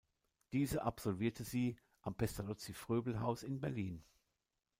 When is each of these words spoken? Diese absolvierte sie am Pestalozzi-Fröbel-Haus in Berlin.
Diese 0.51 0.81
absolvierte 0.81 1.43
sie 1.43 1.77
am 2.01 2.15
Pestalozzi-Fröbel-Haus 2.15 3.43
in 3.43 3.59
Berlin. 3.61 4.03